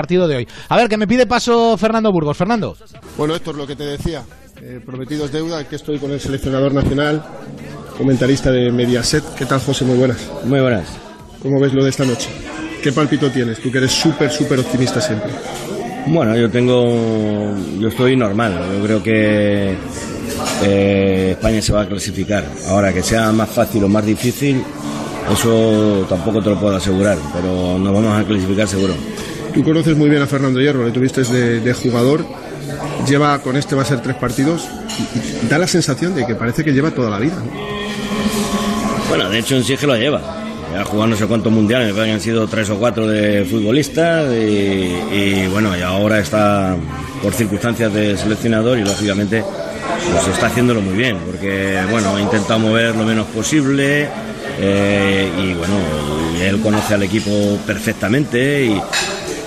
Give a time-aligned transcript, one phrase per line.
[0.00, 0.48] partido de hoy.
[0.70, 2.34] A ver, que me pide paso Fernando Burgos.
[2.34, 2.74] Fernando.
[3.18, 4.22] Bueno, esto es lo que te decía.
[4.62, 5.58] Eh, prometido es deuda.
[5.58, 7.22] Aquí estoy con el seleccionador nacional,
[7.98, 9.22] comentarista de Mediaset.
[9.34, 9.84] ¿Qué tal, José?
[9.84, 10.16] Muy buenas.
[10.44, 10.88] Muy buenas.
[11.42, 12.30] ¿Cómo ves lo de esta noche?
[12.82, 13.60] ¿Qué palpito tienes?
[13.60, 15.32] Tú que eres súper, súper optimista siempre.
[16.06, 17.54] Bueno, yo tengo.
[17.78, 18.58] Yo estoy normal.
[18.72, 19.76] Yo creo que
[20.62, 22.46] eh, España se va a clasificar.
[22.68, 24.62] Ahora, que sea más fácil o más difícil,
[25.30, 28.94] eso tampoco te lo puedo asegurar, pero nos vamos a clasificar seguro.
[29.54, 32.24] Tú conoces muy bien a Fernando Hierro, le tuviste de, jugador.
[33.08, 34.68] Lleva con este va a ser tres partidos.
[35.48, 37.34] Da la sensación de que parece que lleva toda la vida.
[37.34, 37.50] ¿no?
[39.08, 40.20] Bueno, de hecho en sí es lo lleva.
[40.78, 45.76] Ha jugado no sé cuántos mundiales, han sido tres o cuatro de futbolistas y, bueno,
[45.76, 46.76] y ahora está
[47.20, 49.42] por circunstancias de seleccionador y lógicamente
[50.12, 54.08] pues está haciéndolo muy bien, porque bueno, ha intentado mover lo menos posible
[54.60, 55.74] eh, y bueno,
[56.40, 58.80] él conoce al equipo perfectamente y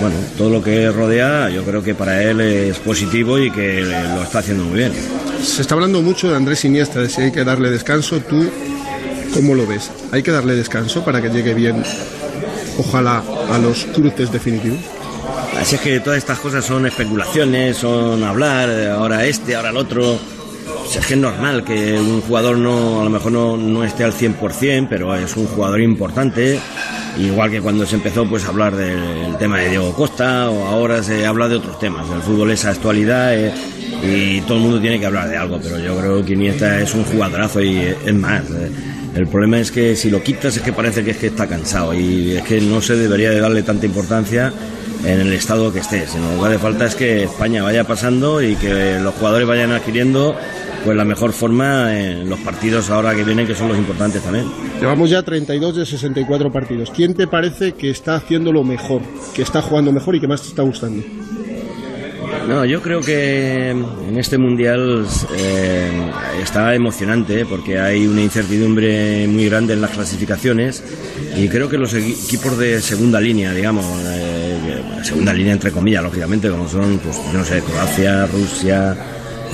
[0.00, 4.22] bueno, todo lo que rodea yo creo que para él es positivo y que lo
[4.22, 4.92] está haciendo muy bien.
[5.42, 8.20] Se está hablando mucho de Andrés Iniesta, de si hay que darle descanso.
[8.20, 8.48] ¿Tú
[9.32, 9.90] cómo lo ves?
[10.12, 11.82] ¿Hay que darle descanso para que llegue bien,
[12.78, 14.80] ojalá, a los cruces definitivos?
[15.58, 20.18] Así es que todas estas cosas son especulaciones, son hablar, ahora este, ahora el otro.
[20.90, 24.04] Sea, es que es normal que un jugador no, a lo mejor no, no esté
[24.04, 26.60] al 100%, pero es un jugador importante.
[27.18, 31.02] Igual que cuando se empezó pues, a hablar del tema de Diego Costa, o ahora
[31.02, 32.06] se habla de otros temas.
[32.10, 33.52] El fútbol es actualidad eh,
[34.02, 36.94] y todo el mundo tiene que hablar de algo, pero yo creo que Iniesta es
[36.94, 38.42] un jugadorazo y es más.
[38.50, 38.70] Eh,
[39.14, 41.94] el problema es que si lo quitas es que parece que es que está cansado
[41.94, 44.52] y es que no se debería de darle tanta importancia
[45.04, 48.42] en el estado que esté, sino lo que hace falta es que España vaya pasando
[48.42, 50.36] y que los jugadores vayan adquiriendo
[50.86, 54.46] pues la mejor forma en los partidos ahora que vienen, que son los importantes también.
[54.80, 56.92] Llevamos ya 32 de 64 partidos.
[56.94, 59.02] ¿Quién te parece que está haciendo lo mejor,
[59.34, 61.02] que está jugando mejor y que más te está gustando?
[62.48, 65.04] No, yo creo que en este mundial
[65.36, 70.84] eh, está emocionante porque hay una incertidumbre muy grande en las clasificaciones
[71.36, 76.48] y creo que los equipos de segunda línea, digamos, eh, segunda línea entre comillas, lógicamente,
[76.48, 78.96] como son, pues, no sé, Croacia, Rusia,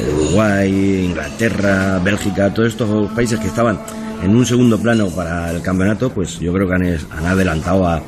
[0.01, 3.79] Uruguay, Inglaterra, Bélgica, todos estos países que estaban
[4.23, 8.01] en un segundo plano para el campeonato, pues yo creo que han, han adelantado a,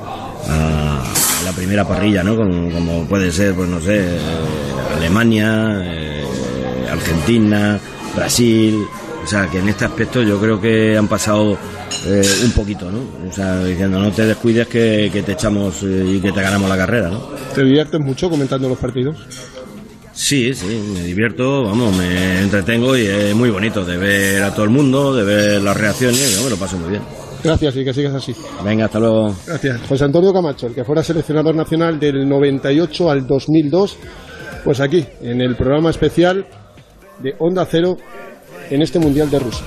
[1.45, 2.37] la primera parrilla, ¿no?
[2.37, 4.19] Como, puede ser, pues no sé, eh,
[4.97, 6.25] Alemania, eh,
[6.91, 7.79] Argentina,
[8.17, 8.87] Brasil.
[9.23, 11.59] O sea, que en este aspecto yo creo que han pasado
[12.07, 13.29] eh, un poquito, ¿no?
[13.29, 16.77] O sea, diciendo, no te descuides que, que te echamos y que te ganamos la
[16.77, 17.21] carrera, ¿no?
[17.55, 19.17] ¿Te diviertes mucho comentando los partidos?
[20.15, 24.65] Sí, sí, me divierto, vamos, me entretengo y es muy bonito de ver a todo
[24.65, 27.03] el mundo, de ver las reacciones, yo me lo paso muy bien.
[27.43, 28.35] Gracias y que sigas así.
[28.65, 29.35] Venga, hasta luego.
[29.47, 29.81] Gracias.
[29.87, 33.99] José Antonio Camacho, el que fuera seleccionador nacional del 98 al 2002,
[34.65, 36.47] pues aquí, en el programa especial
[37.23, 37.97] de Onda Cero
[38.71, 39.63] en este Mundial de Rusia.